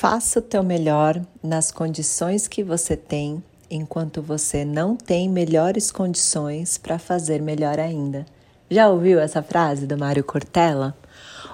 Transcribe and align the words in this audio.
Faça 0.00 0.38
o 0.38 0.42
teu 0.42 0.62
melhor 0.62 1.20
nas 1.42 1.70
condições 1.70 2.48
que 2.48 2.64
você 2.64 2.96
tem, 2.96 3.44
enquanto 3.70 4.22
você 4.22 4.64
não 4.64 4.96
tem 4.96 5.28
melhores 5.28 5.92
condições 5.92 6.78
para 6.78 6.98
fazer 6.98 7.42
melhor 7.42 7.78
ainda. 7.78 8.24
Já 8.70 8.88
ouviu 8.88 9.20
essa 9.20 9.42
frase 9.42 9.86
do 9.86 9.98
Mário 9.98 10.24
Cortella? 10.24 10.96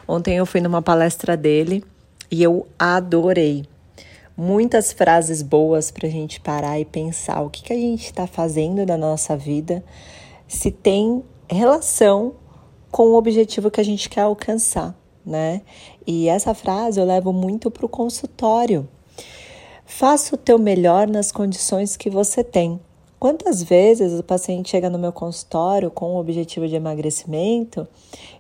Ontem 0.07 0.37
eu 0.37 0.47
fui 0.47 0.61
numa 0.61 0.81
palestra 0.81 1.37
dele 1.37 1.83
e 2.31 2.41
eu 2.41 2.69
adorei. 2.79 3.65
Muitas 4.37 4.93
frases 4.93 5.43
boas 5.43 5.91
para 5.91 6.07
a 6.07 6.11
gente 6.13 6.41
parar 6.41 6.79
e 6.79 6.85
pensar 6.85 7.41
o 7.41 7.51
que, 7.51 7.65
que 7.65 7.73
a 7.73 7.77
gente 7.77 8.05
está 8.05 8.29
fazendo 8.29 8.87
da 8.87 8.97
nossa 8.97 9.37
vida, 9.37 9.83
se 10.47 10.71
tem 10.71 11.25
relação 11.51 12.37
com 12.93 13.09
o 13.09 13.17
objetivo 13.17 13.73
que 13.73 13.81
a 13.81 13.85
gente 13.85 14.09
quer 14.09 14.21
alcançar 14.21 14.97
né? 15.27 15.63
E 16.07 16.29
essa 16.29 16.55
frase 16.55 17.01
eu 17.01 17.05
levo 17.05 17.33
muito 17.33 17.71
para 17.71 17.85
o 17.85 17.89
consultório. 17.89 18.89
Faça 19.85 20.35
o 20.35 20.39
teu 20.39 20.59
melhor 20.59 21.09
nas 21.09 21.33
condições 21.33 21.97
que 21.97 22.09
você 22.09 22.45
tem. 22.45 22.79
Quantas 23.19 23.63
vezes 23.63 24.13
o 24.13 24.23
paciente 24.23 24.69
chega 24.69 24.91
no 24.91 24.99
meu 24.99 25.11
consultório 25.11 25.91
com 25.91 26.15
o 26.15 26.21
objetivo 26.21 26.69
de 26.69 26.77
emagrecimento 26.77 27.89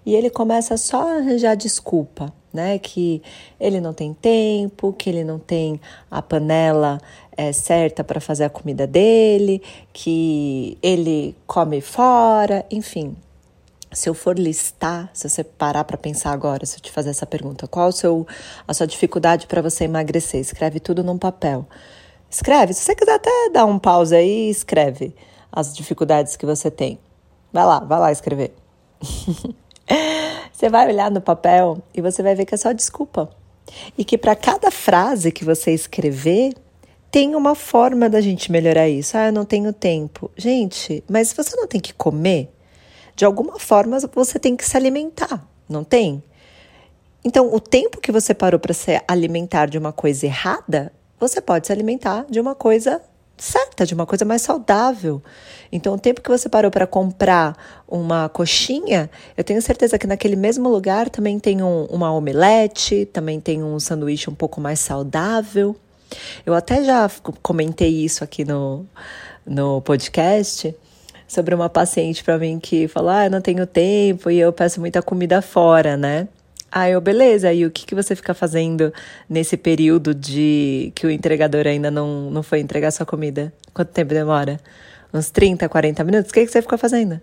e 0.04 0.14
ele 0.14 0.28
começa 0.28 0.76
só 0.76 1.08
a 1.08 1.16
arranjar 1.16 1.56
desculpa, 1.56 2.32
né? 2.52 2.78
Que 2.78 3.22
ele 3.58 3.80
não 3.80 3.94
tem 3.94 4.12
tempo, 4.12 4.92
que 4.92 5.08
ele 5.08 5.24
não 5.24 5.38
tem 5.38 5.80
a 6.10 6.20
panela 6.20 7.00
é, 7.36 7.52
certa 7.52 8.04
para 8.04 8.20
fazer 8.20 8.44
a 8.44 8.50
comida 8.50 8.86
dele, 8.86 9.62
que 9.92 10.76
ele 10.82 11.34
come 11.46 11.80
fora, 11.80 12.64
enfim 12.70 13.16
se 13.96 14.10
eu 14.10 14.14
for 14.14 14.38
listar, 14.38 15.08
se 15.14 15.26
você 15.26 15.42
parar 15.42 15.82
para 15.84 15.96
pensar 15.96 16.30
agora, 16.30 16.66
se 16.66 16.76
eu 16.76 16.82
te 16.82 16.92
fazer 16.92 17.08
essa 17.08 17.24
pergunta, 17.24 17.66
qual 17.66 17.88
o 17.88 17.92
seu, 17.92 18.26
a 18.68 18.74
sua 18.74 18.86
dificuldade 18.86 19.46
para 19.46 19.62
você 19.62 19.84
emagrecer? 19.84 20.38
Escreve 20.38 20.78
tudo 20.80 21.02
num 21.02 21.16
papel. 21.16 21.66
Escreve, 22.28 22.74
se 22.74 22.82
você 22.82 22.94
quiser 22.94 23.14
até 23.14 23.30
dar 23.50 23.64
um 23.64 23.78
pause 23.78 24.14
aí, 24.14 24.50
escreve 24.50 25.16
as 25.50 25.74
dificuldades 25.74 26.36
que 26.36 26.44
você 26.44 26.70
tem. 26.70 26.98
Vai 27.50 27.64
lá, 27.64 27.80
vai 27.80 27.98
lá 27.98 28.12
escrever. 28.12 28.54
você 30.52 30.68
vai 30.68 30.86
olhar 30.88 31.10
no 31.10 31.22
papel 31.22 31.78
e 31.94 32.02
você 32.02 32.22
vai 32.22 32.34
ver 32.34 32.44
que 32.44 32.54
é 32.54 32.58
só 32.58 32.72
desculpa. 32.72 33.30
E 33.96 34.04
que 34.04 34.18
para 34.18 34.36
cada 34.36 34.70
frase 34.70 35.32
que 35.32 35.42
você 35.42 35.72
escrever, 35.72 36.52
tem 37.10 37.34
uma 37.34 37.54
forma 37.54 38.10
da 38.10 38.20
gente 38.20 38.52
melhorar 38.52 38.90
isso. 38.90 39.16
Ah, 39.16 39.28
eu 39.28 39.32
não 39.32 39.46
tenho 39.46 39.72
tempo. 39.72 40.30
Gente, 40.36 41.02
mas 41.08 41.32
você 41.32 41.56
não 41.56 41.66
tem 41.66 41.80
que 41.80 41.94
comer? 41.94 42.50
De 43.16 43.24
alguma 43.24 43.58
forma 43.58 43.98
você 44.14 44.38
tem 44.38 44.54
que 44.54 44.64
se 44.64 44.76
alimentar, 44.76 45.42
não 45.66 45.82
tem? 45.82 46.22
Então, 47.24 47.52
o 47.52 47.58
tempo 47.58 48.00
que 48.00 48.12
você 48.12 48.32
parou 48.32 48.60
para 48.60 48.74
se 48.74 49.02
alimentar 49.08 49.66
de 49.66 49.78
uma 49.78 49.92
coisa 49.92 50.26
errada, 50.26 50.92
você 51.18 51.40
pode 51.40 51.66
se 51.66 51.72
alimentar 51.72 52.26
de 52.30 52.38
uma 52.38 52.54
coisa 52.54 53.02
certa, 53.36 53.84
de 53.84 53.94
uma 53.94 54.06
coisa 54.06 54.24
mais 54.24 54.42
saudável. 54.42 55.20
Então, 55.72 55.94
o 55.94 55.98
tempo 55.98 56.20
que 56.20 56.28
você 56.28 56.48
parou 56.48 56.70
para 56.70 56.86
comprar 56.86 57.56
uma 57.88 58.28
coxinha, 58.28 59.10
eu 59.36 59.42
tenho 59.42 59.60
certeza 59.60 59.98
que 59.98 60.06
naquele 60.06 60.36
mesmo 60.36 60.68
lugar 60.68 61.10
também 61.10 61.38
tem 61.38 61.62
um, 61.62 61.86
uma 61.86 62.12
omelete, 62.12 63.06
também 63.06 63.40
tem 63.40 63.62
um 63.62 63.80
sanduíche 63.80 64.30
um 64.30 64.34
pouco 64.34 64.60
mais 64.60 64.78
saudável. 64.78 65.74
Eu 66.44 66.54
até 66.54 66.84
já 66.84 67.10
comentei 67.42 68.04
isso 68.04 68.22
aqui 68.22 68.44
no, 68.44 68.86
no 69.44 69.80
podcast 69.82 70.72
sobre 71.26 71.54
uma 71.54 71.68
paciente 71.68 72.22
para 72.22 72.38
mim 72.38 72.58
que 72.58 72.88
falou: 72.88 73.10
Ah, 73.10 73.24
eu 73.26 73.30
não 73.30 73.40
tenho 73.40 73.66
tempo 73.66 74.30
e 74.30 74.38
eu 74.38 74.52
peço 74.52 74.80
muita 74.80 75.02
comida 75.02 75.42
fora, 75.42 75.96
né? 75.96 76.28
Aí 76.70 76.92
eu, 76.92 77.00
beleza, 77.00 77.52
e 77.52 77.64
o 77.64 77.70
que, 77.70 77.86
que 77.86 77.94
você 77.94 78.14
fica 78.14 78.34
fazendo 78.34 78.92
nesse 79.28 79.56
período 79.56 80.14
de 80.14 80.92
que 80.94 81.06
o 81.06 81.10
entregador 81.10 81.66
ainda 81.66 81.90
não, 81.90 82.30
não 82.30 82.42
foi 82.42 82.60
entregar 82.60 82.90
sua 82.90 83.06
comida? 83.06 83.52
Quanto 83.72 83.88
tempo 83.92 84.12
demora? 84.12 84.60
Uns 85.14 85.30
30, 85.30 85.68
40 85.68 86.04
minutos? 86.04 86.30
O 86.30 86.34
que, 86.34 86.44
que 86.44 86.52
você 86.52 86.60
fica 86.60 86.76
fazendo? 86.76 87.20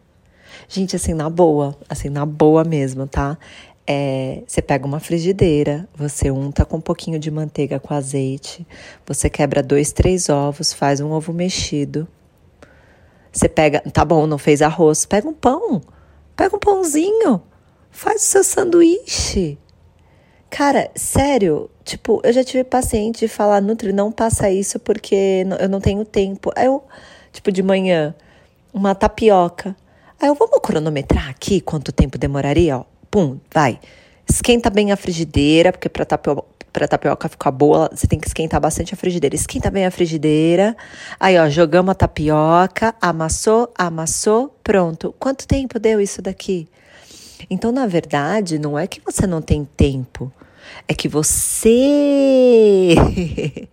Gente, 0.67 0.95
assim, 0.95 1.13
na 1.13 1.29
boa, 1.29 1.77
assim, 1.89 2.09
na 2.09 2.25
boa 2.25 2.63
mesmo, 2.63 3.05
tá? 3.05 3.37
É, 3.85 4.41
você 4.47 4.61
pega 4.61 4.85
uma 4.85 4.99
frigideira, 4.99 5.87
você 5.93 6.31
unta 6.31 6.63
com 6.63 6.77
um 6.77 6.81
pouquinho 6.81 7.19
de 7.19 7.29
manteiga 7.29 7.79
com 7.79 7.93
azeite, 7.93 8.65
você 9.05 9.29
quebra 9.29 9.61
dois, 9.61 9.91
três 9.91 10.29
ovos, 10.29 10.71
faz 10.71 11.01
um 11.01 11.11
ovo 11.11 11.33
mexido, 11.33 12.07
você 13.33 13.49
pega, 13.49 13.81
tá 13.91 14.05
bom, 14.05 14.27
não 14.27 14.37
fez 14.37 14.61
arroz, 14.61 15.05
pega 15.05 15.27
um 15.27 15.33
pão, 15.33 15.81
pega 16.35 16.55
um 16.55 16.59
pãozinho, 16.59 17.41
faz 17.89 18.21
o 18.21 18.25
seu 18.25 18.43
sanduíche. 18.43 19.57
Cara, 20.51 20.91
sério, 20.95 21.67
tipo, 21.83 22.21
eu 22.23 22.31
já 22.31 22.43
tive 22.43 22.63
paciente 22.63 23.21
de 23.21 23.27
falar, 23.27 23.59
Nutri, 23.59 23.91
não 23.91 24.11
passa 24.11 24.51
isso 24.51 24.77
porque 24.79 25.43
eu 25.59 25.67
não 25.67 25.81
tenho 25.81 26.05
tempo. 26.05 26.51
Aí 26.55 26.67
eu, 26.67 26.83
tipo, 27.31 27.51
de 27.51 27.63
manhã, 27.63 28.13
uma 28.71 28.93
tapioca. 28.93 29.75
Aí 30.21 30.27
eu, 30.27 30.35
vamos 30.35 30.59
cronometrar 30.61 31.27
aqui 31.27 31.59
quanto 31.59 31.91
tempo 31.91 32.19
demoraria? 32.19 32.77
Ó, 32.77 32.85
pum, 33.09 33.39
vai. 33.51 33.79
Esquenta 34.29 34.69
bem 34.69 34.91
a 34.91 34.95
frigideira, 34.95 35.71
porque 35.71 35.89
para 35.89 36.05
tapioca, 36.05 36.45
para 36.73 36.87
tapioca 36.87 37.29
ficar 37.29 37.51
boa, 37.51 37.87
você 37.93 38.07
tem 38.07 38.19
que 38.19 38.27
esquentar 38.27 38.59
bastante 38.59 38.95
a 38.95 38.97
frigideira. 38.97 39.35
Esquenta 39.35 39.69
bem 39.69 39.85
a 39.85 39.91
frigideira. 39.91 40.75
Aí, 41.19 41.37
ó, 41.37 41.47
jogamos 41.47 41.91
a 41.91 41.95
tapioca, 41.95 42.95
amassou, 42.99 43.71
amassou, 43.77 44.57
pronto. 44.63 45.13
Quanto 45.19 45.47
tempo 45.47 45.79
deu 45.79 46.01
isso 46.01 46.19
daqui? 46.19 46.67
Então, 47.49 47.71
na 47.71 47.85
verdade, 47.85 48.57
não 48.57 48.77
é 48.77 48.87
que 48.87 48.99
você 49.05 49.27
não 49.27 49.41
tem 49.41 49.65
tempo, 49.65 50.33
é 50.87 50.93
que 50.93 51.07
você 51.07 52.95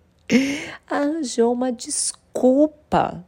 arranjou 0.87 1.51
uma 1.51 1.71
desculpa 1.71 3.23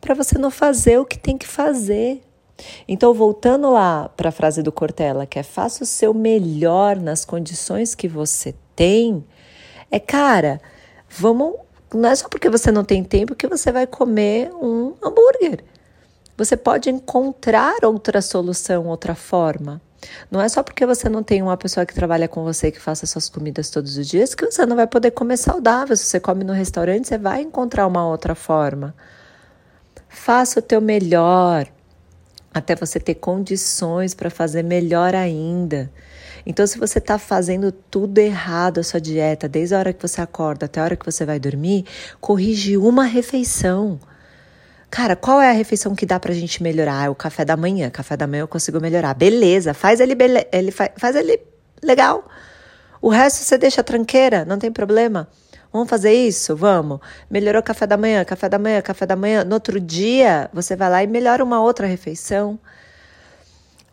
para 0.00 0.14
você 0.14 0.38
não 0.38 0.50
fazer 0.50 0.98
o 0.98 1.04
que 1.04 1.18
tem 1.18 1.36
que 1.36 1.46
fazer. 1.46 2.22
Então, 2.86 3.12
voltando 3.12 3.70
lá 3.70 4.08
para 4.16 4.28
a 4.28 4.32
frase 4.32 4.62
do 4.62 4.72
Cortella, 4.72 5.26
que 5.26 5.38
é 5.38 5.42
faça 5.42 5.82
o 5.82 5.86
seu 5.86 6.14
melhor 6.14 6.96
nas 6.96 7.24
condições 7.24 7.94
que 7.94 8.08
você 8.08 8.54
tem, 8.74 9.24
é 9.90 10.00
cara, 10.00 10.60
vamos. 11.08 11.54
Não 11.94 12.08
é 12.08 12.14
só 12.14 12.28
porque 12.28 12.48
você 12.48 12.72
não 12.72 12.84
tem 12.84 13.04
tempo 13.04 13.34
que 13.34 13.46
você 13.46 13.70
vai 13.70 13.86
comer 13.86 14.50
um 14.54 14.94
hambúrguer. 15.02 15.62
Você 16.36 16.56
pode 16.56 16.88
encontrar 16.88 17.84
outra 17.84 18.22
solução, 18.22 18.86
outra 18.86 19.14
forma. 19.14 19.80
Não 20.30 20.40
é 20.40 20.48
só 20.48 20.62
porque 20.62 20.84
você 20.86 21.08
não 21.08 21.22
tem 21.22 21.42
uma 21.42 21.56
pessoa 21.56 21.86
que 21.86 21.94
trabalha 21.94 22.26
com 22.26 22.42
você 22.42 22.70
que 22.70 22.80
faça 22.80 23.06
suas 23.06 23.28
comidas 23.28 23.70
todos 23.70 23.96
os 23.96 24.08
dias 24.08 24.34
que 24.34 24.44
você 24.44 24.66
não 24.66 24.74
vai 24.74 24.86
poder 24.86 25.10
comer 25.10 25.36
saudável. 25.36 25.96
Se 25.96 26.04
você 26.04 26.18
come 26.18 26.42
no 26.42 26.52
restaurante, 26.52 27.08
você 27.08 27.18
vai 27.18 27.42
encontrar 27.42 27.86
uma 27.86 28.06
outra 28.06 28.34
forma. 28.34 28.94
Faça 30.08 30.58
o 30.58 30.62
teu 30.62 30.80
melhor 30.80 31.68
até 32.52 32.74
você 32.74 33.00
ter 33.00 33.14
condições 33.14 34.14
para 34.14 34.30
fazer 34.30 34.62
melhor 34.62 35.14
ainda. 35.14 35.90
Então, 36.44 36.66
se 36.66 36.78
você 36.78 36.98
está 36.98 37.18
fazendo 37.18 37.70
tudo 37.70 38.18
errado 38.18 38.78
a 38.78 38.82
sua 38.82 39.00
dieta, 39.00 39.48
desde 39.48 39.74
a 39.74 39.78
hora 39.78 39.92
que 39.92 40.06
você 40.06 40.20
acorda 40.20 40.66
até 40.66 40.80
a 40.80 40.84
hora 40.84 40.96
que 40.96 41.06
você 41.06 41.24
vai 41.24 41.38
dormir, 41.38 41.84
corrige 42.20 42.76
uma 42.76 43.04
refeição. 43.04 44.00
Cara, 44.90 45.16
qual 45.16 45.40
é 45.40 45.48
a 45.48 45.52
refeição 45.52 45.94
que 45.94 46.04
dá 46.04 46.20
pra 46.20 46.34
gente 46.34 46.62
melhorar? 46.62 47.06
É 47.06 47.08
o 47.08 47.14
café 47.14 47.44
da 47.44 47.56
manhã. 47.56 47.88
Café 47.88 48.16
da 48.16 48.26
manhã 48.26 48.42
eu 48.42 48.48
consigo 48.48 48.80
melhorar. 48.80 49.14
Beleza, 49.14 49.72
faz 49.72 50.00
ele, 50.00 50.14
bele... 50.14 50.46
ele 50.52 50.70
faz, 50.70 50.90
faz 50.96 51.16
ele 51.16 51.40
legal. 51.82 52.28
O 53.00 53.08
resto 53.08 53.42
você 53.42 53.56
deixa 53.56 53.82
tranqueira, 53.82 54.44
não 54.44 54.58
tem 54.58 54.70
problema. 54.70 55.28
Vamos 55.72 55.88
fazer 55.88 56.12
isso? 56.12 56.54
Vamos. 56.54 57.00
Melhorou 57.30 57.62
café 57.62 57.86
da 57.86 57.96
manhã, 57.96 58.22
café 58.24 58.48
da 58.48 58.58
manhã, 58.58 58.82
café 58.82 59.06
da 59.06 59.16
manhã. 59.16 59.42
No 59.42 59.54
outro 59.54 59.80
dia, 59.80 60.50
você 60.52 60.76
vai 60.76 60.90
lá 60.90 61.02
e 61.02 61.06
melhora 61.06 61.42
uma 61.42 61.62
outra 61.62 61.86
refeição. 61.86 62.58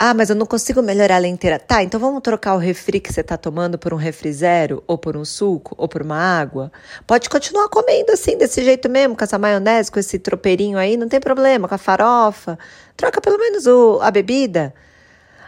Ah, 0.02 0.14
mas 0.14 0.30
eu 0.30 0.36
não 0.38 0.46
consigo 0.46 0.82
melhorar 0.82 1.16
ela 1.16 1.28
inteira. 1.28 1.60
Tá, 1.60 1.84
então 1.84 2.00
vamos 2.00 2.22
trocar 2.22 2.56
o 2.56 2.58
refri 2.58 3.02
que 3.02 3.12
você 3.12 3.20
está 3.20 3.36
tomando 3.36 3.78
por 3.78 3.94
um 3.94 3.98
refri 3.98 4.32
zero, 4.32 4.82
ou 4.88 4.98
por 4.98 5.18
um 5.18 5.26
suco, 5.26 5.76
ou 5.78 5.90
por 5.90 6.02
uma 6.02 6.16
água. 6.16 6.72
Pode 7.06 7.30
continuar 7.30 7.68
comendo 7.68 8.10
assim, 8.14 8.38
desse 8.38 8.64
jeito 8.64 8.88
mesmo, 8.88 9.18
com 9.18 9.26
essa 9.26 9.38
maionese, 9.38 9.92
com 9.92 10.00
esse 10.00 10.18
tropeirinho 10.18 10.78
aí, 10.78 10.96
não 10.96 11.10
tem 11.10 11.20
problema, 11.20 11.68
com 11.68 11.76
a 11.76 11.78
farofa. 11.78 12.58
Troca 12.96 13.20
pelo 13.20 13.38
menos 13.38 13.68
o, 13.68 14.00
a 14.02 14.10
bebida. 14.10 14.74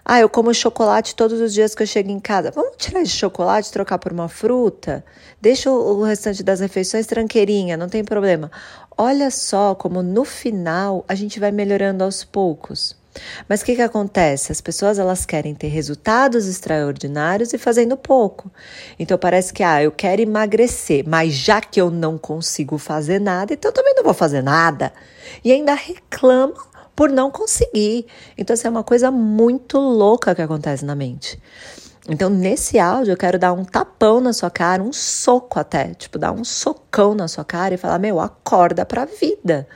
Ah, 0.03 0.19
eu 0.19 0.27
como 0.27 0.53
chocolate 0.53 1.15
todos 1.15 1.39
os 1.39 1.53
dias 1.53 1.73
que 1.73 1.83
eu 1.83 1.87
chego 1.87 2.11
em 2.11 2.19
casa. 2.19 2.51
Vamos 2.51 2.75
tirar 2.75 3.01
esse 3.01 3.13
chocolate 3.13 3.71
trocar 3.71 3.99
por 3.99 4.11
uma 4.11 4.27
fruta? 4.27 5.05
Deixa 5.39 5.71
o 5.71 6.03
restante 6.03 6.43
das 6.43 6.59
refeições 6.59 7.07
tranqueirinha, 7.07 7.77
não 7.77 7.87
tem 7.87 8.03
problema. 8.03 8.51
Olha 8.97 9.31
só 9.31 9.75
como 9.75 10.03
no 10.03 10.25
final 10.25 11.05
a 11.07 11.15
gente 11.15 11.39
vai 11.39 11.51
melhorando 11.51 12.03
aos 12.03 12.25
poucos. 12.25 12.99
Mas 13.47 13.61
o 13.61 13.65
que, 13.65 13.75
que 13.75 13.81
acontece? 13.81 14.51
As 14.51 14.61
pessoas 14.61 14.97
elas 14.97 15.25
querem 15.25 15.53
ter 15.53 15.67
resultados 15.67 16.47
extraordinários 16.47 17.53
e 17.53 17.57
fazendo 17.57 17.97
pouco. 17.97 18.51
Então 18.97 19.17
parece 19.17 19.53
que 19.53 19.63
ah, 19.63 19.83
eu 19.83 19.91
quero 19.91 20.21
emagrecer, 20.21 21.03
mas 21.07 21.33
já 21.33 21.61
que 21.61 21.79
eu 21.81 21.91
não 21.91 22.17
consigo 22.17 22.77
fazer 22.77 23.19
nada, 23.19 23.53
então 23.53 23.71
também 23.71 23.93
não 23.95 24.03
vou 24.03 24.13
fazer 24.13 24.41
nada. 24.41 24.93
E 25.43 25.51
ainda 25.51 25.73
reclama 25.73 26.53
por 26.95 27.09
não 27.09 27.31
conseguir. 27.31 28.05
Então, 28.37 28.53
isso 28.53 28.61
assim, 28.61 28.67
é 28.67 28.71
uma 28.71 28.83
coisa 28.83 29.09
muito 29.09 29.79
louca 29.79 30.35
que 30.35 30.41
acontece 30.41 30.85
na 30.85 30.95
mente. 30.95 31.41
Então, 32.09 32.29
nesse 32.29 32.79
áudio, 32.79 33.13
eu 33.13 33.17
quero 33.17 33.37
dar 33.37 33.53
um 33.53 33.63
tapão 33.63 34.19
na 34.19 34.33
sua 34.33 34.49
cara, 34.49 34.81
um 34.81 34.91
soco 34.91 35.59
até, 35.59 35.93
tipo, 35.93 36.17
dar 36.17 36.31
um 36.31 36.43
socão 36.43 37.13
na 37.13 37.27
sua 37.27 37.45
cara 37.45 37.75
e 37.75 37.77
falar: 37.77 37.99
meu, 37.99 38.19
acorda 38.19 38.85
pra 38.85 39.05
vida. 39.05 39.67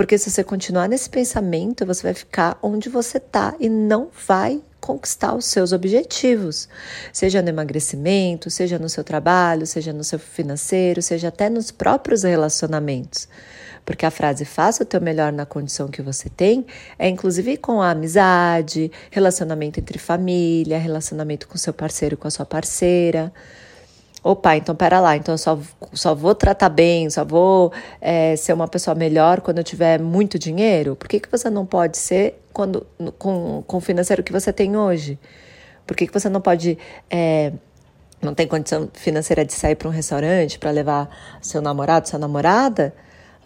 Porque 0.00 0.16
se 0.16 0.30
você 0.30 0.42
continuar 0.42 0.88
nesse 0.88 1.10
pensamento, 1.10 1.84
você 1.84 2.02
vai 2.02 2.14
ficar 2.14 2.58
onde 2.62 2.88
você 2.88 3.20
tá 3.20 3.54
e 3.60 3.68
não 3.68 4.08
vai 4.26 4.62
conquistar 4.80 5.34
os 5.34 5.44
seus 5.44 5.74
objetivos, 5.74 6.70
seja 7.12 7.42
no 7.42 7.50
emagrecimento, 7.50 8.48
seja 8.48 8.78
no 8.78 8.88
seu 8.88 9.04
trabalho, 9.04 9.66
seja 9.66 9.92
no 9.92 10.02
seu 10.02 10.18
financeiro, 10.18 11.02
seja 11.02 11.28
até 11.28 11.50
nos 11.50 11.70
próprios 11.70 12.22
relacionamentos. 12.22 13.28
Porque 13.84 14.06
a 14.06 14.10
frase 14.10 14.46
faça 14.46 14.84
o 14.84 14.86
teu 14.86 15.02
melhor 15.02 15.34
na 15.34 15.44
condição 15.44 15.88
que 15.88 16.00
você 16.00 16.30
tem 16.30 16.64
é 16.98 17.06
inclusive 17.06 17.58
com 17.58 17.82
a 17.82 17.90
amizade, 17.90 18.90
relacionamento 19.10 19.78
entre 19.78 19.98
família, 19.98 20.78
relacionamento 20.78 21.46
com 21.46 21.58
seu 21.58 21.74
parceiro, 21.74 22.16
com 22.16 22.26
a 22.26 22.30
sua 22.30 22.46
parceira. 22.46 23.30
Opa, 24.22 24.54
então 24.54 24.74
pera 24.74 25.00
lá, 25.00 25.16
então 25.16 25.32
eu 25.34 25.38
só, 25.38 25.58
só 25.94 26.14
vou 26.14 26.34
tratar 26.34 26.68
bem, 26.68 27.08
só 27.08 27.24
vou 27.24 27.72
é, 28.00 28.36
ser 28.36 28.52
uma 28.52 28.68
pessoa 28.68 28.94
melhor 28.94 29.40
quando 29.40 29.58
eu 29.58 29.64
tiver 29.64 29.98
muito 29.98 30.38
dinheiro? 30.38 30.94
Por 30.94 31.08
que, 31.08 31.20
que 31.20 31.30
você 31.30 31.48
não 31.48 31.64
pode 31.64 31.96
ser 31.96 32.38
quando, 32.52 32.86
com, 33.18 33.64
com 33.66 33.76
o 33.78 33.80
financeiro 33.80 34.22
que 34.22 34.30
você 34.30 34.52
tem 34.52 34.76
hoje? 34.76 35.18
Por 35.86 35.96
que, 35.96 36.06
que 36.06 36.12
você 36.12 36.28
não 36.28 36.40
pode. 36.40 36.76
É, 37.10 37.52
não 38.20 38.34
tem 38.34 38.46
condição 38.46 38.90
financeira 38.92 39.44
de 39.44 39.54
sair 39.54 39.74
para 39.74 39.88
um 39.88 39.90
restaurante 39.90 40.58
para 40.58 40.70
levar 40.70 41.08
seu 41.40 41.62
namorado, 41.62 42.08
sua 42.08 42.18
namorada? 42.18 42.94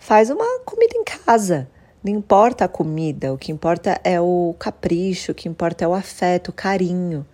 Faz 0.01 0.29
uma 0.29 0.59
comida 0.65 0.95
em 0.97 1.05
casa. 1.05 1.69
Não 2.03 2.13
importa 2.13 2.65
a 2.67 2.69
comida, 2.69 3.33
o 3.33 3.39
que 3.39 3.53
importa 3.53 3.99
é 4.05 4.21
o 4.21 4.55
capricho, 4.59 5.33
o 5.33 5.35
que 5.35 5.49
importa 5.49 5.85
é 5.85 5.89
o 5.89 5.95
afeto, 5.95 6.49
o 6.49 6.53
carinho. 6.53 7.25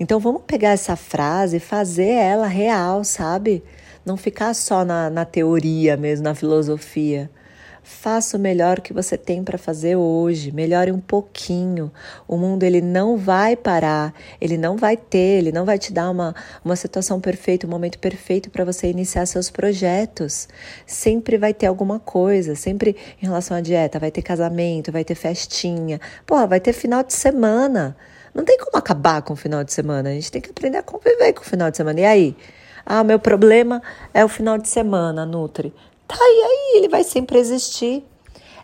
Então 0.00 0.18
vamos 0.18 0.42
pegar 0.46 0.70
essa 0.70 0.96
frase 0.96 1.56
e 1.58 1.60
fazer 1.60 2.10
ela 2.10 2.46
real, 2.46 3.04
sabe? 3.04 3.62
Não 4.04 4.16
ficar 4.16 4.54
só 4.54 4.84
na, 4.84 5.08
na 5.08 5.24
teoria 5.24 5.96
mesmo, 5.96 6.24
na 6.24 6.34
filosofia. 6.34 7.30
Faça 7.84 8.36
o 8.36 8.40
melhor 8.40 8.80
que 8.80 8.92
você 8.92 9.18
tem 9.18 9.42
para 9.42 9.58
fazer 9.58 9.96
hoje, 9.96 10.52
melhore 10.52 10.92
um 10.92 11.00
pouquinho. 11.00 11.90
O 12.28 12.36
mundo 12.36 12.62
ele 12.62 12.80
não 12.80 13.16
vai 13.16 13.56
parar, 13.56 14.14
ele 14.40 14.56
não 14.56 14.76
vai 14.76 14.96
ter, 14.96 15.38
ele 15.38 15.50
não 15.50 15.64
vai 15.64 15.78
te 15.80 15.92
dar 15.92 16.08
uma, 16.08 16.32
uma 16.64 16.76
situação 16.76 17.20
perfeita, 17.20 17.66
um 17.66 17.70
momento 17.70 17.98
perfeito 17.98 18.50
para 18.50 18.64
você 18.64 18.88
iniciar 18.88 19.26
seus 19.26 19.50
projetos. 19.50 20.48
Sempre 20.86 21.36
vai 21.36 21.52
ter 21.52 21.66
alguma 21.66 21.98
coisa, 21.98 22.54
sempre 22.54 22.96
em 23.20 23.26
relação 23.26 23.56
à 23.56 23.60
dieta, 23.60 23.98
vai 23.98 24.12
ter 24.12 24.22
casamento, 24.22 24.92
vai 24.92 25.04
ter 25.04 25.16
festinha, 25.16 26.00
porra, 26.24 26.46
vai 26.46 26.60
ter 26.60 26.72
final 26.72 27.02
de 27.02 27.12
semana. 27.12 27.96
Não 28.34 28.44
tem 28.44 28.56
como 28.58 28.76
acabar 28.76 29.20
com 29.22 29.34
o 29.34 29.36
final 29.36 29.62
de 29.62 29.72
semana, 29.72 30.08
a 30.08 30.12
gente 30.12 30.32
tem 30.32 30.40
que 30.40 30.50
aprender 30.50 30.78
a 30.78 30.82
conviver 30.82 31.32
com 31.34 31.42
o 31.42 31.44
final 31.44 31.70
de 31.70 31.76
semana. 31.76 32.00
E 32.00 32.04
aí? 32.04 32.36
Ah, 32.84 33.04
meu 33.04 33.18
problema 33.18 33.82
é 34.12 34.24
o 34.24 34.28
final 34.28 34.58
de 34.58 34.68
semana, 34.68 35.24
Nutri. 35.26 35.72
Tá, 36.08 36.16
e 36.18 36.42
aí 36.42 36.78
ele 36.78 36.88
vai 36.88 37.04
sempre 37.04 37.38
existir. 37.38 38.04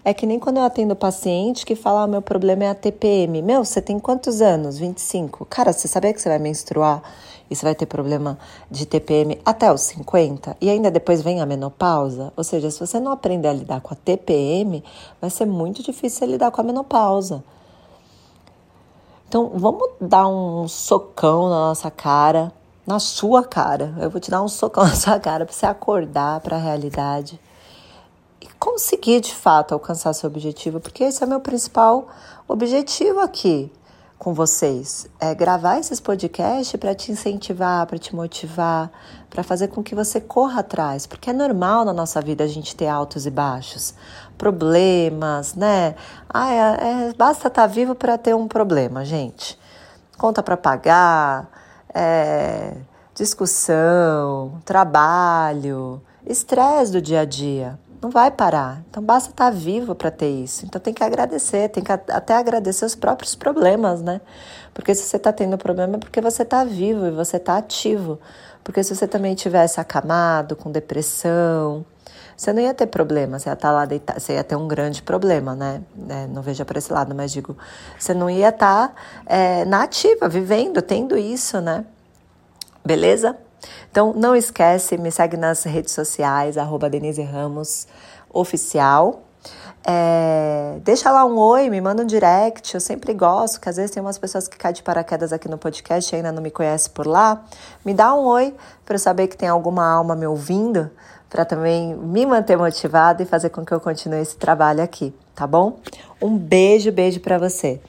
É 0.05 0.15
que 0.15 0.27
nem 0.27 0.39
quando 0.39 0.57
eu 0.57 0.63
atendo 0.63 0.97
paciente 0.97 1.67
que 1.67 1.77
fala: 1.77 2.05
ah, 2.05 2.07
meu 2.07 2.23
problema 2.23 2.65
é 2.65 2.71
a 2.71 2.75
TPM. 2.75 3.43
Meu, 3.43 3.65
você 3.65 3.83
tem 3.83 3.99
quantos 3.99 4.41
anos? 4.41 4.79
25. 4.79 5.45
Cara, 5.45 5.73
você 5.73 5.87
sabia 5.87 6.15
que 6.15 6.21
você 6.21 6.29
vai 6.29 6.39
menstruar 6.39 7.03
e 7.51 7.55
você 7.55 7.65
vai 7.65 7.75
ter 7.75 7.87
problema 7.87 8.39
de 8.71 8.87
TPM 8.87 9.39
até 9.45 9.73
os 9.73 9.83
50? 9.83 10.57
E 10.61 10.71
ainda 10.71 10.91
depois 10.91 11.21
vem 11.21 11.41
a 11.41 11.47
menopausa? 11.47 12.33
Ou 12.37 12.45
seja, 12.45 12.71
se 12.71 12.81
você 12.81 12.99
não 12.99 13.13
aprender 13.13 13.49
a 13.49 13.53
lidar 13.53 13.81
com 13.81 13.93
a 13.93 13.97
TPM, 13.97 14.83
vai 15.21 15.31
ser 15.31 15.45
muito 15.45 15.83
difícil 15.83 16.27
lidar 16.27 16.51
com 16.51 16.61
a 16.61 16.65
menopausa. 16.65 17.45
Então, 19.29 19.53
vamos 19.55 19.91
dar 20.01 20.27
um 20.27 20.67
socão 20.67 21.49
na 21.49 21.57
nossa 21.69 21.91
cara 21.91 22.53
na 22.89 22.99
sua 22.99 23.45
cara. 23.45 23.95
Eu 24.01 24.09
vou 24.09 24.19
te 24.19 24.31
dar 24.31 24.43
um 24.43 24.49
socão 24.49 24.83
na 24.89 24.95
sua 24.95 25.21
cara 25.21 25.45
para 25.45 25.55
você 25.55 25.67
acordar 25.67 26.41
para 26.41 26.57
a 26.57 26.59
realidade 26.59 27.39
e 28.41 28.47
conseguir 28.59 29.21
de 29.21 29.35
fato 29.35 29.75
alcançar 29.75 30.15
seu 30.15 30.31
objetivo, 30.31 30.81
porque 30.81 31.05
esse 31.05 31.23
é 31.23 31.27
o 31.27 31.29
meu 31.29 31.41
principal 31.41 32.09
objetivo 32.49 33.21
aqui 33.21 33.71
com 34.19 34.35
vocês. 34.35 35.09
É 35.21 35.35
gravar 35.35 35.79
esses 35.79 36.01
podcasts 36.01 36.79
para 36.79 36.95
te 36.95 37.13
incentivar, 37.13 37.87
para 37.87 37.99
te 37.99 38.15
motivar, 38.15 38.91
para 39.31 39.43
fazer 39.43 39.69
com 39.69 39.83
que 39.83 39.95
você 39.95 40.21
corra 40.21 40.61
atrás, 40.61 41.07
porque 41.07 41.31
é 41.31 41.33
normal 41.33 41.85
na 41.85 41.93
nossa 41.93 42.21
vida 42.21 42.43
a 42.43 42.49
gente 42.49 42.75
ter 42.75 42.89
altos 42.89 43.27
e 43.27 43.31
baixos, 43.31 43.95
problemas, 44.37 45.55
né? 45.55 45.95
Ah, 46.29 46.53
é, 46.53 46.59
é, 46.59 47.15
basta 47.15 47.49
estar 47.49 47.63
tá 47.63 47.67
vivo 47.67 47.95
para 47.95 48.19
ter 48.19 48.35
um 48.35 48.49
problema, 48.49 49.05
gente. 49.05 49.59
Conta 50.17 50.43
para 50.43 50.57
pagar, 50.57 51.49
é, 51.95 52.77
discussão, 53.15 54.61
trabalho, 54.65 56.03
estresse 56.27 56.91
do 56.91 57.01
dia 57.01 57.21
a 57.21 57.25
dia. 57.25 57.79
Não 58.01 58.11
vai 58.11 58.31
parar. 58.31 58.83
Então 58.89 59.03
basta 59.03 59.31
estar 59.31 59.51
vivo 59.51 59.95
para 59.95 60.11
ter 60.11 60.29
isso. 60.29 60.65
Então 60.65 60.81
tem 60.81 60.95
que 60.95 61.03
agradecer, 61.03 61.69
tem 61.69 61.83
que 61.83 61.91
até 61.91 62.35
agradecer 62.35 62.85
os 62.85 62.95
próprios 62.95 63.35
problemas, 63.35 64.01
né? 64.01 64.21
Porque 64.73 64.95
se 64.95 65.03
você 65.03 65.17
está 65.17 65.33
tendo 65.33 65.59
problema 65.59 65.97
é 65.97 65.99
porque 65.99 66.21
você 66.21 66.43
está 66.43 66.63
vivo 66.63 67.07
e 67.07 67.11
você 67.11 67.39
está 67.39 67.57
ativo. 67.57 68.21
Porque 68.63 68.85
se 68.85 68.95
você 68.95 69.09
também 69.09 69.35
tivesse 69.35 69.81
acamado, 69.81 70.55
com 70.55 70.71
depressão, 70.71 71.85
você 72.37 72.53
não 72.53 72.63
ia 72.63 72.73
ter 72.73 72.87
problema, 72.87 73.37
você 73.39 73.49
ia 73.49 73.55
estar 73.55 73.69
tá 73.69 73.75
lá 73.75 73.85
deitado, 73.85 74.21
você 74.21 74.35
ia 74.35 74.45
ter 74.45 74.55
um 74.55 74.69
grande 74.69 75.03
problema, 75.03 75.57
né? 75.57 75.83
É, 76.09 76.27
não 76.29 76.41
veja 76.41 76.65
para 76.65 76.79
esse 76.79 76.93
lado, 76.93 77.13
mas 77.17 77.33
digo, 77.33 77.57
você 77.99 78.15
não 78.15 78.31
ia 78.31 78.51
estar 78.51 78.89
tá, 78.89 78.95
é, 79.27 79.65
na 79.65 79.83
ativa, 79.83 80.29
vivendo, 80.29 80.81
tendo 80.81 81.17
isso, 81.17 81.61
né? 81.61 81.85
Beleza? 82.85 83.37
Então 83.91 84.13
não 84.15 84.35
esquece, 84.35 84.97
me 84.97 85.11
segue 85.11 85.37
nas 85.37 85.65
redes 85.65 85.93
sociais, 85.93 86.57
arroba 86.57 86.89
Denise 86.89 87.23
Ramos 87.23 87.87
Oficial. 88.31 89.23
É, 89.91 90.79
deixa 90.85 91.11
lá 91.11 91.25
um 91.25 91.39
oi, 91.39 91.71
me 91.71 91.81
manda 91.81 92.03
um 92.03 92.07
direct. 92.07 92.75
Eu 92.75 92.81
sempre 92.81 93.15
gosto, 93.15 93.61
que 93.61 93.69
às 93.69 93.77
vezes 93.77 93.91
tem 93.91 94.03
umas 94.03 94.19
pessoas 94.19 94.47
que 94.47 94.57
caem 94.57 94.75
de 94.75 94.83
paraquedas 94.83 95.33
aqui 95.33 95.49
no 95.49 95.57
podcast 95.57 96.15
e 96.15 96.17
ainda 96.17 96.33
não 96.33 96.43
me 96.43 96.51
conhecem 96.51 96.93
por 96.93 97.07
lá. 97.07 97.43
Me 97.85 97.95
dá 97.95 98.15
um 98.15 98.25
oi 98.27 98.55
para 98.85 98.97
eu 98.97 98.99
saber 98.99 99.29
que 99.29 99.37
tem 99.37 99.49
alguma 99.49 99.87
alma 99.91 100.15
me 100.15 100.27
ouvindo, 100.27 100.91
para 101.31 101.45
também 101.45 101.95
me 101.95 102.27
manter 102.27 102.57
motivada 102.57 103.23
e 103.23 103.27
fazer 103.27 103.51
com 103.51 103.65
que 103.65 103.73
eu 103.73 103.81
continue 103.81 104.21
esse 104.21 104.37
trabalho 104.37 104.83
aqui, 104.83 105.15
tá 105.35 105.47
bom? 105.47 105.79
Um 106.21 106.37
beijo, 106.37 106.91
beijo 106.91 107.21
para 107.21 107.39
você. 107.39 107.81